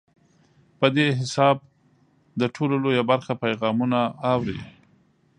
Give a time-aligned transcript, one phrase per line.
[0.79, 1.55] په دې حساب
[2.39, 3.99] د ټولنې لویه برخه پیغامونه
[4.33, 4.59] اوري.